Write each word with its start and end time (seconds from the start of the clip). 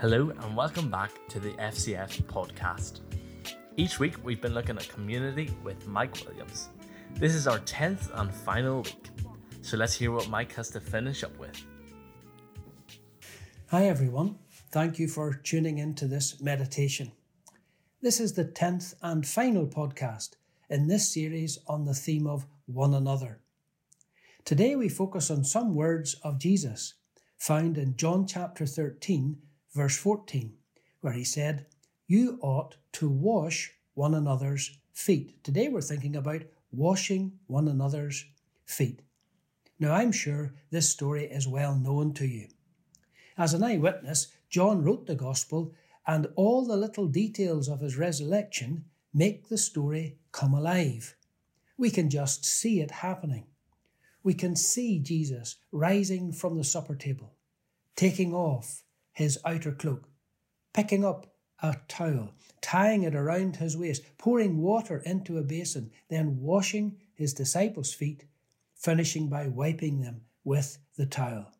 Hello, 0.00 0.30
and 0.30 0.56
welcome 0.56 0.88
back 0.88 1.10
to 1.28 1.40
the 1.40 1.50
FCF 1.54 2.22
podcast. 2.26 3.00
Each 3.76 3.98
week, 3.98 4.14
we've 4.22 4.40
been 4.40 4.54
looking 4.54 4.76
at 4.76 4.88
community 4.88 5.50
with 5.64 5.88
Mike 5.88 6.24
Williams. 6.24 6.68
This 7.16 7.34
is 7.34 7.48
our 7.48 7.58
10th 7.58 8.08
and 8.14 8.32
final 8.32 8.82
week, 8.82 9.08
so 9.60 9.76
let's 9.76 9.94
hear 9.94 10.12
what 10.12 10.28
Mike 10.28 10.52
has 10.52 10.70
to 10.70 10.78
finish 10.78 11.24
up 11.24 11.36
with. 11.36 11.60
Hi, 13.70 13.86
everyone. 13.86 14.36
Thank 14.70 15.00
you 15.00 15.08
for 15.08 15.34
tuning 15.34 15.78
in 15.78 15.96
to 15.96 16.06
this 16.06 16.40
meditation. 16.40 17.10
This 18.00 18.20
is 18.20 18.34
the 18.34 18.44
10th 18.44 18.94
and 19.02 19.26
final 19.26 19.66
podcast 19.66 20.36
in 20.70 20.86
this 20.86 21.12
series 21.12 21.58
on 21.66 21.86
the 21.86 21.94
theme 21.94 22.28
of 22.28 22.46
one 22.66 22.94
another. 22.94 23.40
Today, 24.44 24.76
we 24.76 24.88
focus 24.88 25.28
on 25.28 25.42
some 25.42 25.74
words 25.74 26.14
of 26.22 26.38
Jesus 26.38 26.94
found 27.36 27.76
in 27.76 27.96
John 27.96 28.28
chapter 28.28 28.64
13 28.64 29.38
verse 29.74 29.96
14, 29.96 30.54
where 31.00 31.12
he 31.12 31.24
said, 31.24 31.66
You 32.06 32.38
ought 32.42 32.76
to 32.92 33.08
wash 33.08 33.72
one 33.94 34.14
another's 34.14 34.78
feet. 34.92 35.42
Today 35.44 35.68
we're 35.68 35.80
thinking 35.80 36.16
about 36.16 36.42
washing 36.70 37.32
one 37.46 37.68
another's 37.68 38.24
feet. 38.64 39.02
Now, 39.80 39.94
I'm 39.94 40.12
sure 40.12 40.54
this 40.70 40.88
story 40.88 41.24
is 41.24 41.46
well 41.46 41.76
known 41.76 42.12
to 42.14 42.26
you. 42.26 42.48
As 43.36 43.54
an 43.54 43.62
eyewitness, 43.62 44.28
John 44.50 44.82
wrote 44.82 45.06
the 45.06 45.14
Gospel, 45.14 45.72
and 46.06 46.26
all 46.34 46.64
the 46.64 46.76
little 46.76 47.06
details 47.06 47.68
of 47.68 47.80
his 47.80 47.96
resurrection 47.96 48.86
make 49.14 49.48
the 49.48 49.58
story 49.58 50.18
come 50.32 50.54
alive. 50.54 51.14
We 51.76 51.90
can 51.90 52.10
just 52.10 52.44
see 52.44 52.80
it 52.80 52.90
happening. 52.90 53.46
We 54.22 54.34
can 54.34 54.56
see 54.56 54.98
Jesus 54.98 55.56
rising 55.70 56.32
from 56.32 56.56
the 56.56 56.64
supper 56.64 56.96
table, 56.96 57.34
taking 57.94 58.34
off 58.34 58.82
his 59.18 59.36
outer 59.44 59.72
cloak, 59.72 60.08
picking 60.72 61.04
up 61.04 61.26
a 61.60 61.76
towel, 61.88 62.30
tying 62.60 63.02
it 63.02 63.16
around 63.16 63.56
his 63.56 63.76
waist, 63.76 64.00
pouring 64.16 64.58
water 64.58 65.02
into 65.04 65.36
a 65.36 65.42
basin, 65.42 65.90
then 66.08 66.40
washing 66.40 66.96
his 67.14 67.34
disciples' 67.34 67.92
feet, 67.92 68.26
finishing 68.76 69.28
by 69.28 69.48
wiping 69.48 70.02
them 70.02 70.20
with 70.44 70.78
the 70.96 71.04
towel. 71.04 71.50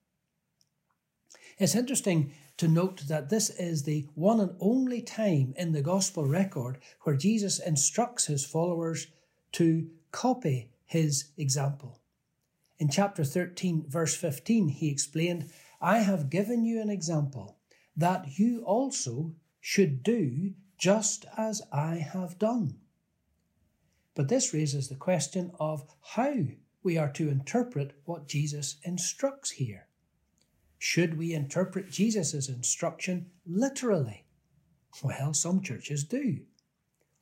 It's 1.59 1.75
interesting 1.75 2.33
to 2.59 2.69
note 2.69 3.09
that 3.09 3.29
this 3.29 3.51
is 3.51 3.83
the 3.83 4.07
one 4.15 4.39
and 4.39 4.55
only 4.61 5.03
time 5.03 5.53
in 5.57 5.73
the 5.73 5.83
Gospel 5.83 6.27
record 6.27 6.79
where 7.01 7.17
Jesus 7.17 7.59
instructs 7.59 8.27
his 8.27 8.47
followers 8.47 9.09
to 9.53 9.91
copy 10.13 10.71
his 10.85 11.31
example. 11.37 11.99
In 12.79 12.89
chapter 12.89 13.25
13, 13.25 13.87
verse 13.89 14.15
15, 14.15 14.69
he 14.69 14.91
explained, 14.91 15.51
I 15.81 15.99
have 15.99 16.31
given 16.31 16.65
you 16.65 16.81
an 16.81 16.91
example 16.91 17.59
that 17.97 18.39
you 18.39 18.63
also 18.65 19.35
should 19.61 20.03
do 20.03 20.55
just 20.77 21.25
as 21.37 21.63
I 21.73 21.97
have 21.97 22.39
done. 22.39 22.79
But 24.15 24.29
this 24.29 24.53
raises 24.53 24.89
the 24.89 24.97
question 24.97 25.53
of 25.61 25.85
how 26.15 26.35
we 26.83 26.97
are 26.97 27.11
to 27.13 27.29
interpret 27.29 27.93
what 28.05 28.29
Jesus 28.29 28.77
instructs 28.83 29.51
here. 29.51 29.87
Should 30.79 31.19
we 31.19 31.35
interpret 31.35 31.91
Jesus' 31.91 32.49
instruction 32.49 33.31
literally? 33.47 34.25
Well, 35.03 35.35
some 35.35 35.61
churches 35.61 36.05
do. 36.05 36.41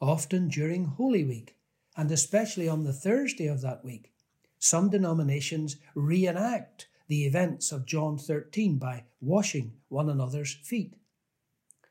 Often 0.01 0.49
during 0.49 0.85
Holy 0.85 1.25
Week, 1.25 1.57
and 1.97 2.11
especially 2.11 2.69
on 2.69 2.85
the 2.85 2.93
Thursday 2.93 3.47
of 3.47 3.63
that 3.63 3.85
week, 3.85 4.13
some 4.59 4.91
denominations 4.91 5.77
reenact 5.95 6.89
the 7.09 7.25
events 7.25 7.73
of 7.73 7.87
John 7.87 8.19
13 8.19 8.79
by 8.79 9.05
washing 9.21 9.75
one 9.89 10.09
another's 10.09 10.53
feet. 10.53 10.97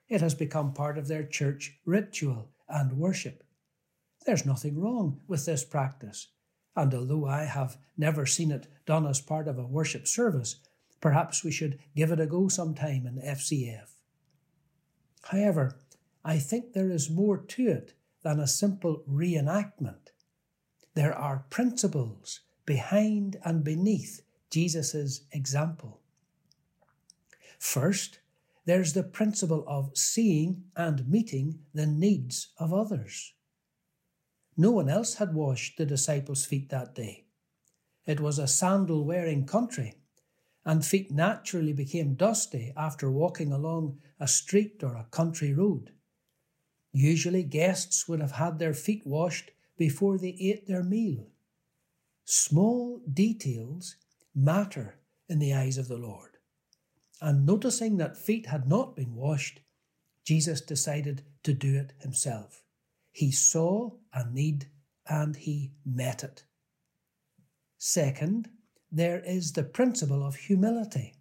It 0.08 0.22
has 0.22 0.36
become 0.36 0.74
part 0.74 0.98
of 0.98 1.08
their 1.08 1.24
church 1.24 1.80
ritual 1.86 2.50
and 2.68 2.98
worship. 2.98 3.44
There's 4.26 4.46
nothing 4.46 4.80
wrong 4.80 5.22
with 5.28 5.46
this 5.46 5.64
practice, 5.64 6.28
and 6.76 6.94
although 6.94 7.26
I 7.26 7.46
have 7.46 7.78
never 7.98 8.26
seen 8.26 8.52
it 8.52 8.68
done 8.86 9.08
as 9.08 9.22
part 9.22 9.48
of 9.48 9.58
a 9.58 9.66
worship 9.66 10.08
service, 10.08 10.58
perhaps 11.00 11.44
we 11.44 11.52
should 11.52 11.80
give 11.96 12.12
it 12.12 12.20
a 12.20 12.26
go 12.26 12.48
sometime 12.48 13.06
in 13.06 13.22
FCF. 13.22 13.94
However, 15.24 15.80
I 16.24 16.40
think 16.40 16.74
there 16.74 16.90
is 16.90 17.10
more 17.10 17.38
to 17.38 17.68
it 17.68 17.94
than 18.24 18.40
a 18.40 18.48
simple 18.48 19.04
reenactment. 19.10 20.10
There 20.96 21.14
are 21.14 21.46
principles 21.50 22.42
behind 22.66 23.38
and 23.44 23.64
beneath 23.64 24.22
Jesus' 24.56 25.20
example. 25.34 26.00
First, 27.60 28.20
there's 28.64 28.94
the 28.94 29.04
principle 29.04 29.66
of 29.68 29.98
seeing 29.98 30.64
and 30.78 31.10
meeting 31.10 31.60
the 31.74 31.86
needs 31.86 32.54
of 32.58 32.74
others. 32.74 33.34
No 34.56 34.72
one 34.72 34.88
else 34.88 35.16
had 35.16 35.34
washed 35.34 35.78
the 35.78 35.86
disciples' 35.86 36.46
feet 36.46 36.70
that 36.70 36.96
day. 36.96 37.26
It 38.06 38.22
was 38.22 38.40
a 38.40 38.48
sandal 38.48 39.04
wearing 39.04 39.46
country, 39.46 39.96
and 40.64 40.86
feet 40.86 41.12
naturally 41.12 41.74
became 41.74 42.16
dusty 42.16 42.72
after 42.78 43.12
walking 43.12 43.52
along 43.52 44.00
a 44.22 44.28
street 44.42 44.82
or 44.82 44.96
a 44.96 45.10
country 45.12 45.54
road. 45.54 45.92
Usually, 46.94 47.44
guests 47.44 48.08
would 48.08 48.22
have 48.22 48.40
had 48.40 48.60
their 48.60 48.74
feet 48.74 49.06
washed 49.06 49.52
before 49.76 50.18
they 50.18 50.38
ate 50.40 50.66
their 50.66 50.82
meal. 50.82 51.28
Small 52.24 53.02
details 53.14 53.98
matter 54.36 54.98
in 55.30 55.40
the 55.40 55.54
eyes 55.54 55.78
of 55.78 55.88
the 55.88 55.98
Lord. 55.98 56.38
And 57.22 57.46
noticing 57.46 57.98
that 57.98 58.18
feet 58.18 58.48
had 58.48 58.68
not 58.68 58.96
been 58.96 59.16
washed, 59.16 59.62
Jesus 60.26 60.62
decided 60.62 61.24
to 61.44 61.54
do 61.54 61.76
it 61.76 61.94
himself. 62.00 62.64
He 63.12 63.32
saw 63.32 63.92
a 64.14 64.30
need 64.30 64.68
and 65.08 65.36
he 65.36 65.72
met 65.86 66.24
it. 66.24 66.44
Second, 67.78 68.50
there 68.92 69.22
is 69.26 69.54
the 69.54 69.64
principle 69.64 70.26
of 70.26 70.36
humility. 70.36 71.16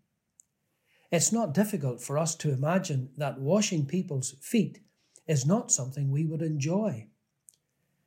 It's 1.11 1.33
not 1.33 1.55
difficult 1.55 2.03
for 2.03 2.19
us 2.19 2.35
to 2.37 2.53
imagine 2.53 3.11
that 3.17 3.41
washing 3.41 3.87
people's 3.87 4.35
feet 4.41 4.81
is 5.27 5.47
not 5.47 5.71
something 5.71 6.11
we 6.11 6.25
would 6.25 6.43
enjoy. 6.43 7.07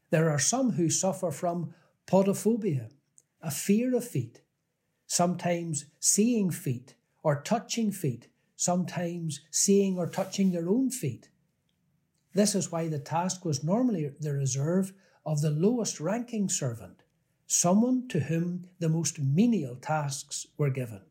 There 0.10 0.30
are 0.30 0.40
some 0.40 0.72
who 0.72 0.90
suffer 0.90 1.32
from 1.32 1.74
podophobia, 2.06 2.90
a 3.42 3.52
fear 3.52 3.96
of 3.96 4.08
feet, 4.08 4.42
sometimes 5.08 5.86
seeing 6.00 6.52
feet 6.52 6.96
or 7.24 7.42
touching 7.42 7.92
feet, 7.92 8.28
sometimes 8.56 9.42
seeing 9.50 9.98
or 9.98 10.08
touching 10.08 10.52
their 10.52 10.70
own 10.70 10.92
feet. 10.92 11.30
This 12.34 12.54
is 12.54 12.72
why 12.72 12.88
the 12.88 13.00
task 13.00 13.44
was 13.44 13.64
normally 13.64 14.12
the 14.20 14.34
reserve 14.34 14.94
of 15.26 15.42
the 15.42 15.50
lowest 15.50 16.00
ranking 16.00 16.50
servant, 16.50 17.04
someone 17.48 18.08
to 18.10 18.20
whom 18.20 18.68
the 18.80 18.90
most 18.90 19.20
menial 19.20 19.76
tasks 19.76 20.46
were 20.58 20.70
given. 20.70 21.02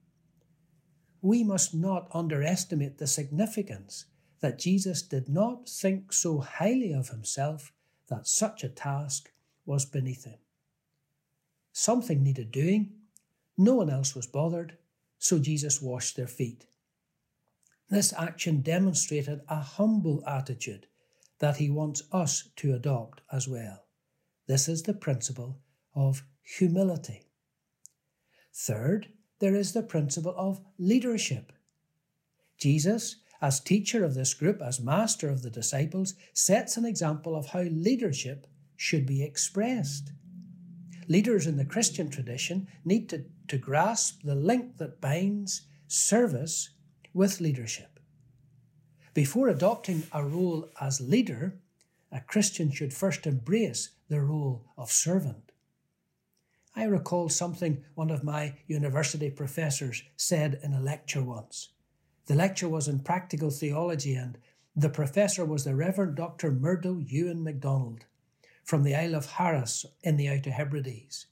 We 1.20 1.42
must 1.42 1.74
not 1.74 2.08
underestimate 2.12 2.98
the 2.98 3.06
significance 3.06 4.04
that 4.40 4.58
Jesus 4.58 5.02
did 5.02 5.28
not 5.28 5.68
think 5.68 6.12
so 6.12 6.38
highly 6.38 6.92
of 6.92 7.08
himself 7.08 7.72
that 8.08 8.28
such 8.28 8.62
a 8.62 8.68
task 8.68 9.32
was 9.64 9.84
beneath 9.84 10.24
him. 10.24 10.38
Something 11.72 12.22
needed 12.22 12.52
doing. 12.52 12.92
No 13.56 13.74
one 13.74 13.90
else 13.90 14.14
was 14.14 14.26
bothered 14.26 14.76
so 15.18 15.38
Jesus 15.38 15.80
washed 15.82 16.16
their 16.16 16.26
feet. 16.26 16.66
This 17.88 18.12
action 18.12 18.62
demonstrated 18.62 19.40
a 19.48 19.60
humble 19.60 20.22
attitude 20.26 20.86
that 21.38 21.56
he 21.58 21.70
wants 21.70 22.02
us 22.12 22.48
to 22.56 22.74
adopt 22.74 23.20
as 23.32 23.48
well. 23.48 23.84
This 24.46 24.68
is 24.68 24.82
the 24.82 24.94
principle 24.94 25.58
of 25.94 26.22
humility. 26.42 27.22
Third, 28.52 29.08
there 29.38 29.54
is 29.54 29.72
the 29.72 29.82
principle 29.82 30.34
of 30.36 30.60
leadership. 30.78 31.52
Jesus, 32.58 33.16
as 33.40 33.60
teacher 33.60 34.04
of 34.04 34.14
this 34.14 34.32
group, 34.32 34.62
as 34.62 34.80
master 34.80 35.28
of 35.28 35.42
the 35.42 35.50
disciples, 35.50 36.14
sets 36.32 36.76
an 36.76 36.84
example 36.84 37.36
of 37.36 37.46
how 37.46 37.62
leadership 37.62 38.46
should 38.76 39.06
be 39.06 39.22
expressed. 39.22 40.12
Leaders 41.08 41.46
in 41.46 41.56
the 41.56 41.64
Christian 41.64 42.10
tradition 42.10 42.66
need 42.84 43.08
to, 43.08 43.24
to 43.48 43.58
grasp 43.58 44.22
the 44.22 44.34
link 44.34 44.78
that 44.78 45.00
binds 45.00 45.62
service 45.86 46.70
with 47.14 47.40
leadership. 47.40 48.00
Before 49.14 49.48
adopting 49.48 50.02
a 50.12 50.24
role 50.24 50.68
as 50.80 51.00
leader, 51.00 51.54
a 52.12 52.20
Christian 52.20 52.70
should 52.70 52.92
first 52.92 53.26
embrace 53.26 53.90
the 54.08 54.20
role 54.20 54.64
of 54.76 54.90
servant. 54.90 55.52
I 56.74 56.84
recall 56.84 57.28
something 57.28 57.84
one 57.94 58.10
of 58.10 58.22
my 58.22 58.54
university 58.66 59.30
professors 59.30 60.02
said 60.16 60.60
in 60.62 60.74
a 60.74 60.80
lecture 60.80 61.22
once. 61.22 61.70
The 62.26 62.34
lecture 62.34 62.68
was 62.68 62.88
in 62.88 63.00
practical 63.00 63.50
theology, 63.50 64.14
and 64.14 64.36
the 64.74 64.90
professor 64.90 65.44
was 65.44 65.64
the 65.64 65.74
Reverend 65.74 66.16
Dr. 66.16 66.50
Murdo 66.50 66.98
Ewan 66.98 67.42
MacDonald 67.42 68.04
from 68.66 68.82
the 68.82 68.96
Isle 68.96 69.14
of 69.14 69.26
Harris 69.26 69.86
in 70.02 70.16
the 70.16 70.28
Outer 70.28 70.50
Hebrides. 70.50 71.26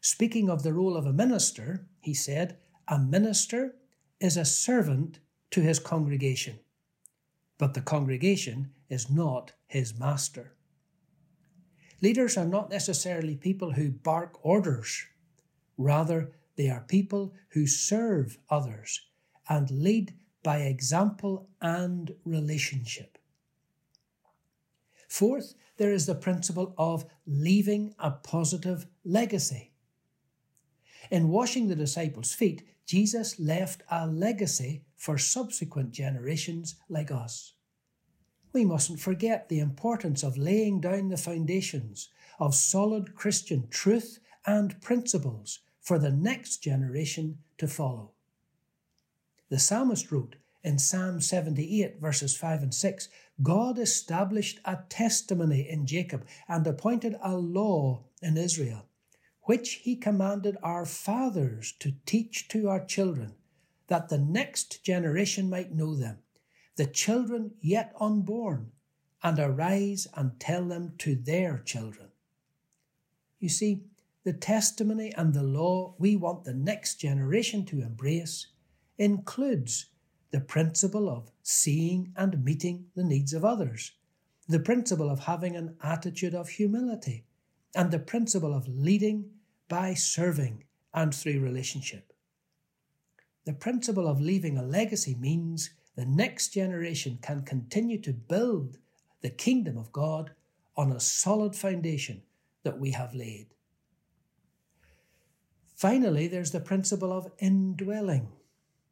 Speaking 0.00 0.48
of 0.48 0.62
the 0.62 0.72
role 0.72 0.96
of 0.96 1.04
a 1.04 1.12
minister, 1.12 1.86
he 2.00 2.14
said, 2.14 2.56
A 2.88 2.98
minister 2.98 3.76
is 4.18 4.38
a 4.38 4.46
servant 4.46 5.20
to 5.50 5.60
his 5.60 5.78
congregation, 5.78 6.58
but 7.58 7.74
the 7.74 7.82
congregation 7.82 8.70
is 8.88 9.10
not 9.10 9.52
his 9.66 9.98
master. 9.98 10.54
Leaders 12.00 12.38
are 12.38 12.46
not 12.46 12.70
necessarily 12.70 13.36
people 13.36 13.72
who 13.72 13.90
bark 13.90 14.38
orders. 14.42 15.04
Rather, 15.76 16.32
they 16.56 16.70
are 16.70 16.80
people 16.80 17.34
who 17.50 17.66
serve 17.66 18.38
others 18.48 19.02
and 19.48 19.70
lead 19.70 20.14
by 20.42 20.58
example 20.58 21.48
and 21.60 22.14
relationship. 22.24 23.18
Fourth, 25.12 25.52
there 25.76 25.92
is 25.92 26.06
the 26.06 26.14
principle 26.14 26.74
of 26.78 27.04
leaving 27.26 27.94
a 27.98 28.12
positive 28.12 28.86
legacy. 29.04 29.74
In 31.10 31.28
washing 31.28 31.68
the 31.68 31.76
disciples' 31.76 32.32
feet, 32.32 32.62
Jesus 32.86 33.38
left 33.38 33.82
a 33.90 34.06
legacy 34.06 34.84
for 34.96 35.18
subsequent 35.18 35.92
generations 35.92 36.76
like 36.88 37.10
us. 37.10 37.52
We 38.54 38.64
mustn't 38.64 39.00
forget 39.00 39.50
the 39.50 39.60
importance 39.60 40.22
of 40.22 40.38
laying 40.38 40.80
down 40.80 41.10
the 41.10 41.18
foundations 41.18 42.08
of 42.40 42.54
solid 42.54 43.14
Christian 43.14 43.68
truth 43.68 44.18
and 44.46 44.80
principles 44.80 45.58
for 45.82 45.98
the 45.98 46.10
next 46.10 46.62
generation 46.62 47.36
to 47.58 47.68
follow. 47.68 48.12
The 49.50 49.58
psalmist 49.58 50.10
wrote 50.10 50.36
in 50.64 50.78
Psalm 50.78 51.20
78, 51.20 52.00
verses 52.00 52.36
5 52.36 52.62
and 52.62 52.74
6 52.74 53.08
God 53.42 53.78
established 53.78 54.60
a 54.64 54.78
testimony 54.88 55.68
in 55.68 55.86
Jacob 55.86 56.26
and 56.48 56.66
appointed 56.66 57.16
a 57.22 57.36
law 57.36 58.04
in 58.20 58.36
Israel, 58.36 58.86
which 59.42 59.80
he 59.82 59.96
commanded 59.96 60.56
our 60.62 60.84
fathers 60.84 61.72
to 61.80 61.94
teach 62.06 62.48
to 62.48 62.68
our 62.68 62.84
children, 62.84 63.34
that 63.88 64.08
the 64.08 64.18
next 64.18 64.84
generation 64.84 65.50
might 65.50 65.74
know 65.74 65.94
them, 65.94 66.18
the 66.76 66.86
children 66.86 67.52
yet 67.60 67.94
unborn, 68.00 68.72
and 69.22 69.38
arise 69.38 70.06
and 70.14 70.38
tell 70.38 70.66
them 70.66 70.94
to 70.98 71.14
their 71.14 71.58
children. 71.58 72.08
You 73.38 73.48
see, 73.48 73.84
the 74.24 74.32
testimony 74.32 75.12
and 75.14 75.34
the 75.34 75.42
law 75.42 75.94
we 75.98 76.16
want 76.16 76.44
the 76.44 76.54
next 76.54 76.96
generation 76.96 77.64
to 77.66 77.82
embrace 77.82 78.46
includes 78.98 79.86
the 80.32 80.40
principle 80.40 81.08
of 81.08 81.30
seeing 81.42 82.12
and 82.16 82.42
meeting 82.42 82.86
the 82.96 83.04
needs 83.04 83.34
of 83.34 83.44
others, 83.44 83.92
the 84.48 84.58
principle 84.58 85.10
of 85.10 85.20
having 85.20 85.54
an 85.54 85.76
attitude 85.82 86.34
of 86.34 86.48
humility, 86.48 87.24
and 87.76 87.90
the 87.90 87.98
principle 87.98 88.54
of 88.54 88.66
leading 88.66 89.30
by 89.68 89.94
serving 89.94 90.64
and 90.94 91.14
through 91.14 91.40
relationship. 91.40 92.12
The 93.44 93.52
principle 93.52 94.08
of 94.08 94.20
leaving 94.20 94.56
a 94.56 94.62
legacy 94.62 95.14
means 95.14 95.70
the 95.96 96.06
next 96.06 96.54
generation 96.54 97.18
can 97.20 97.42
continue 97.42 98.00
to 98.00 98.12
build 98.12 98.78
the 99.20 99.30
kingdom 99.30 99.76
of 99.76 99.92
God 99.92 100.30
on 100.76 100.92
a 100.92 101.00
solid 101.00 101.54
foundation 101.54 102.22
that 102.62 102.78
we 102.78 102.92
have 102.92 103.14
laid. 103.14 103.48
Finally, 105.76 106.28
there's 106.28 106.52
the 106.52 106.60
principle 106.60 107.12
of 107.12 107.30
indwelling 107.38 108.28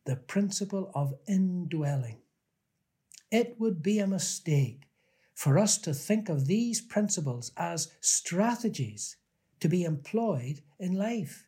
the 0.05 0.17
principle 0.17 0.91
of 0.94 1.14
indwelling. 1.26 2.19
It 3.31 3.56
would 3.58 3.82
be 3.82 3.99
a 3.99 4.06
mistake 4.06 4.88
for 5.35 5.58
us 5.58 5.79
to 5.79 5.94
think 5.94 6.29
of 6.29 6.47
these 6.47 6.81
principles 6.81 7.52
as 7.56 7.93
strategies 8.00 9.17
to 9.61 9.69
be 9.69 9.85
employed 9.85 10.61
in 10.79 10.94
life, 10.94 11.47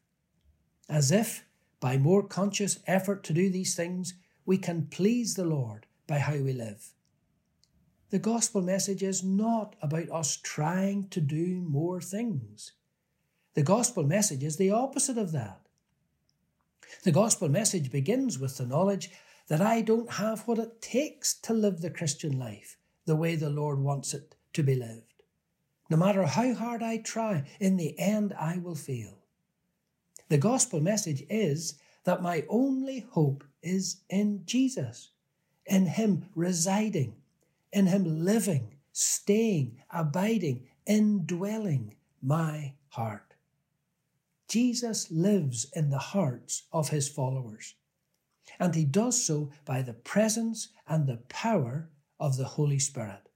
as 0.88 1.10
if 1.10 1.44
by 1.81 1.99
more 1.99 2.22
conscious 2.22 2.78
effort 2.87 3.25
to 3.25 3.32
do 3.32 3.50
these 3.50 3.75
things 3.75 4.14
we 4.46 4.58
can 4.58 4.87
please 4.87 5.34
the 5.34 5.44
Lord 5.44 5.87
by 6.06 6.19
how 6.19 6.37
we 6.37 6.52
live. 6.52 6.93
The 8.10 8.19
gospel 8.19 8.60
message 8.60 9.02
is 9.02 9.25
not 9.25 9.75
about 9.81 10.10
us 10.10 10.37
trying 10.37 11.08
to 11.08 11.20
do 11.20 11.62
more 11.62 12.00
things. 12.00 12.72
The 13.54 13.62
gospel 13.62 14.04
message 14.04 14.44
is 14.44 14.56
the 14.56 14.70
opposite 14.70 15.19
of 15.19 15.32
that. 15.32 15.66
The 17.03 17.12
gospel 17.12 17.49
message 17.49 17.91
begins 17.91 18.39
with 18.39 18.56
the 18.59 18.67
knowledge 18.67 19.11
that 19.49 19.61
I 19.61 19.81
don't 19.81 20.12
have 20.12 20.47
what 20.47 20.59
it 20.59 20.81
takes 20.81 21.35
to 21.41 21.53
live 21.53 21.81
the 21.81 21.91
Christian 21.91 22.39
life 22.39 22.77
the 23.06 23.17
way 23.17 23.35
the 23.35 23.50
Lord 23.50 23.81
wants 23.81 24.15
it 24.15 24.35
to 24.53 24.62
be 24.62 24.75
lived. 24.75 25.23
No 25.91 25.97
matter 25.97 26.25
how 26.25 26.55
hard 26.55 26.83
I 26.83 26.99
try, 26.99 27.44
in 27.61 27.77
the 27.77 27.99
end 27.99 28.33
I 28.39 28.59
will 28.59 28.75
fail. 28.75 29.19
The 30.29 30.39
gospel 30.39 30.81
message 30.81 31.25
is 31.29 31.75
that 32.05 32.23
my 32.23 32.44
only 32.49 33.00
hope 33.11 33.45
is 33.62 34.00
in 34.09 34.43
Jesus, 34.47 35.11
in 35.67 35.87
Him 35.87 36.27
residing, 36.35 37.17
in 37.73 37.87
Him 37.87 38.25
living, 38.25 38.77
staying, 38.93 39.83
abiding, 39.91 40.67
indwelling 40.87 41.97
my 42.23 42.75
heart. 42.88 43.31
Jesus 44.52 45.10
lives 45.10 45.66
in 45.72 45.88
the 45.88 46.12
hearts 46.12 46.64
of 46.75 46.90
his 46.90 47.08
followers, 47.08 47.75
and 48.60 48.75
he 48.75 48.84
does 48.84 49.25
so 49.25 49.50
by 49.64 49.81
the 49.81 49.94
presence 49.94 50.69
and 50.87 51.06
the 51.06 51.22
power 51.31 51.88
of 52.20 52.37
the 52.37 52.44
Holy 52.44 52.78
Spirit. 52.78 53.31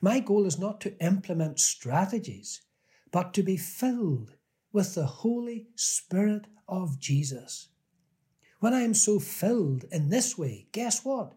My 0.00 0.18
goal 0.18 0.44
is 0.44 0.58
not 0.58 0.80
to 0.80 0.98
implement 1.00 1.60
strategies, 1.60 2.62
but 3.12 3.32
to 3.34 3.44
be 3.44 3.56
filled 3.56 4.32
with 4.72 4.96
the 4.96 5.06
Holy 5.06 5.68
Spirit 5.76 6.48
of 6.68 6.98
Jesus. 6.98 7.68
When 8.58 8.74
I 8.74 8.80
am 8.80 8.94
so 8.94 9.20
filled 9.20 9.84
in 9.92 10.08
this 10.08 10.36
way, 10.36 10.66
guess 10.72 11.04
what? 11.04 11.34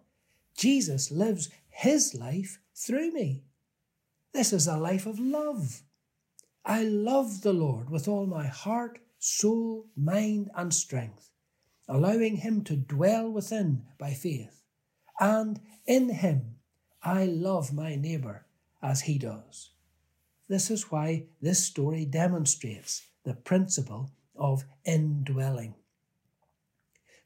Jesus 0.58 1.12
lives 1.12 1.52
his 1.70 2.16
life 2.16 2.58
through 2.74 3.12
me. 3.12 3.44
This 4.34 4.52
is 4.52 4.66
a 4.66 4.76
life 4.76 5.06
of 5.06 5.20
love. 5.20 5.84
I 6.70 6.84
love 6.84 7.44
the 7.44 7.54
Lord 7.54 7.90
with 7.90 8.10
all 8.10 8.26
my 8.26 8.46
heart, 8.46 9.00
soul, 9.20 9.86
mind, 9.96 10.52
and 10.54 10.74
strength, 10.74 11.30
allowing 11.88 12.36
Him 12.36 12.62
to 12.66 12.76
dwell 12.76 13.32
within 13.32 13.84
by 13.98 14.14
faith. 14.14 14.64
And 15.18 15.62
in 15.86 16.10
Him, 16.10 16.58
I 17.02 17.24
love 17.24 17.72
my 17.72 17.96
neighbour 17.96 18.48
as 18.84 19.00
He 19.00 19.18
does. 19.18 19.70
This 20.50 20.70
is 20.70 20.92
why 20.92 21.28
this 21.42 21.64
story 21.64 22.04
demonstrates 22.04 23.08
the 23.24 23.34
principle 23.34 24.12
of 24.36 24.66
indwelling. 24.84 25.74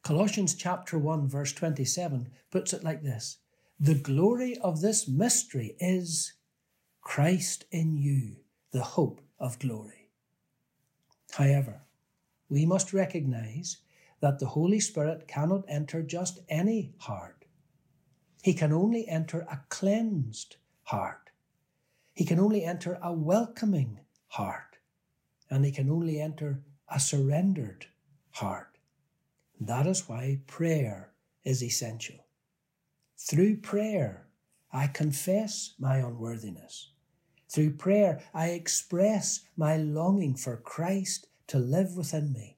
Colossians 0.03 0.53
chapter 0.53 1.00
1 1.00 1.27
verse 1.27 1.51
27 1.53 2.29
puts 2.51 2.74
it 2.74 2.83
like 2.83 3.01
this. 3.01 3.39
The 3.79 3.95
glory 3.95 4.55
of 4.60 4.81
this 4.81 5.07
mystery 5.07 5.75
is 5.79 6.33
Christ 7.01 7.65
in 7.71 7.98
you, 7.98 8.36
the 8.71 8.83
hope 8.83 9.19
of 9.41 9.60
glory. 9.60 10.10
However, 11.31 11.81
we 12.48 12.65
must 12.65 12.93
recognize 12.93 13.77
that 14.21 14.39
the 14.39 14.45
Holy 14.45 14.79
Spirit 14.79 15.27
cannot 15.27 15.65
enter 15.67 16.03
just 16.03 16.39
any 16.48 16.93
heart. 17.00 17.45
He 18.43 18.53
can 18.53 18.71
only 18.71 19.07
enter 19.07 19.41
a 19.41 19.62
cleansed 19.69 20.57
heart. 20.83 21.31
He 22.13 22.24
can 22.24 22.39
only 22.39 22.63
enter 22.63 23.00
a 23.01 23.12
welcoming 23.12 24.00
heart. 24.27 24.77
And 25.50 25.65
he 25.65 25.71
can 25.71 25.89
only 25.89 26.21
enter 26.21 26.62
a 26.88 27.00
surrendered 27.00 27.88
heart. 28.31 28.77
That 29.60 29.88
is 29.88 30.07
why 30.07 30.39
prayer 30.48 31.13
is 31.43 31.63
essential. 31.63 32.25
Through 33.17 33.57
prayer, 33.57 34.27
I 34.71 34.88
confess 34.88 35.74
my 35.79 35.98
unworthiness. 35.98 36.91
Through 37.51 37.72
prayer, 37.72 38.24
I 38.34 38.51
express 38.51 39.41
my 39.58 39.75
longing 39.75 40.36
for 40.36 40.55
Christ 40.55 41.27
to 41.48 41.60
live 41.60 41.98
within 41.98 42.31
me. 42.31 42.58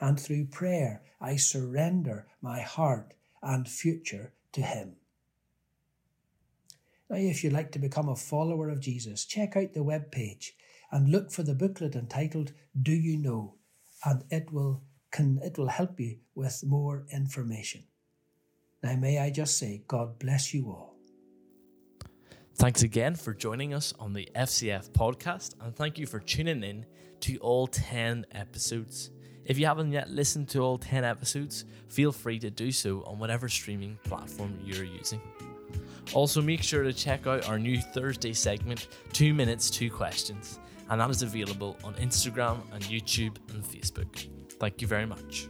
And 0.00 0.18
through 0.18 0.46
prayer, 0.46 1.02
I 1.20 1.36
surrender 1.36 2.26
my 2.40 2.60
heart 2.60 3.14
and 3.40 3.68
future 3.68 4.32
to 4.50 4.62
Him. 4.62 4.96
Now, 7.08 7.18
if 7.18 7.44
you'd 7.44 7.52
like 7.52 7.70
to 7.72 7.78
become 7.78 8.08
a 8.08 8.16
follower 8.16 8.68
of 8.68 8.80
Jesus, 8.80 9.24
check 9.24 9.56
out 9.56 9.74
the 9.74 9.84
web 9.84 10.10
page 10.10 10.56
and 10.90 11.12
look 11.12 11.30
for 11.30 11.44
the 11.44 11.54
booklet 11.54 11.94
entitled 11.94 12.52
Do 12.80 12.92
You 12.92 13.18
Know? 13.18 13.54
And 14.04 14.24
it 14.28 14.52
will, 14.52 14.82
can, 15.12 15.38
it 15.44 15.56
will 15.56 15.68
help 15.68 16.00
you 16.00 16.18
with 16.34 16.64
more 16.66 17.06
information. 17.12 17.84
Now, 18.82 18.96
may 18.96 19.20
I 19.20 19.30
just 19.30 19.56
say, 19.56 19.84
God 19.86 20.18
bless 20.18 20.52
you 20.52 20.66
all. 20.66 20.91
Thanks 22.56 22.82
again 22.82 23.14
for 23.16 23.32
joining 23.32 23.74
us 23.74 23.92
on 23.98 24.12
the 24.12 24.28
FCF 24.36 24.90
podcast, 24.90 25.54
and 25.60 25.74
thank 25.74 25.98
you 25.98 26.06
for 26.06 26.20
tuning 26.20 26.62
in 26.62 26.86
to 27.20 27.36
all 27.38 27.66
10 27.66 28.26
episodes. 28.32 29.10
If 29.44 29.58
you 29.58 29.66
haven't 29.66 29.90
yet 29.90 30.10
listened 30.10 30.48
to 30.50 30.60
all 30.60 30.78
10 30.78 31.02
episodes, 31.02 31.64
feel 31.88 32.12
free 32.12 32.38
to 32.38 32.50
do 32.50 32.70
so 32.70 33.02
on 33.04 33.18
whatever 33.18 33.48
streaming 33.48 33.98
platform 34.04 34.56
you're 34.62 34.84
using. 34.84 35.20
Also, 36.12 36.40
make 36.42 36.62
sure 36.62 36.84
to 36.84 36.92
check 36.92 37.26
out 37.26 37.48
our 37.48 37.58
new 37.58 37.80
Thursday 37.80 38.32
segment, 38.32 38.88
2 39.12 39.34
Minutes, 39.34 39.70
2 39.70 39.90
Questions, 39.90 40.60
and 40.90 41.00
that 41.00 41.10
is 41.10 41.22
available 41.22 41.78
on 41.82 41.94
Instagram 41.94 42.60
and 42.72 42.84
YouTube 42.84 43.36
and 43.50 43.64
Facebook. 43.64 44.28
Thank 44.60 44.80
you 44.82 44.86
very 44.86 45.06
much. 45.06 45.48